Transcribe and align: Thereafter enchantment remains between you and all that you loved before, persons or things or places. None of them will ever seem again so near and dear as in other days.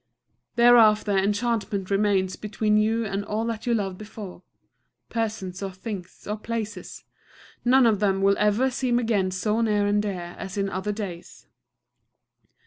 Thereafter 0.55 1.15
enchantment 1.15 1.91
remains 1.91 2.35
between 2.35 2.75
you 2.75 3.05
and 3.05 3.23
all 3.23 3.45
that 3.45 3.67
you 3.67 3.75
loved 3.75 3.99
before, 3.99 4.41
persons 5.09 5.61
or 5.61 5.71
things 5.71 6.25
or 6.25 6.37
places. 6.37 7.03
None 7.63 7.85
of 7.85 7.99
them 7.99 8.23
will 8.23 8.35
ever 8.39 8.71
seem 8.71 8.97
again 8.97 9.29
so 9.29 9.61
near 9.61 9.85
and 9.85 10.01
dear 10.01 10.35
as 10.39 10.57
in 10.57 10.71
other 10.71 10.91
days. 10.91 11.45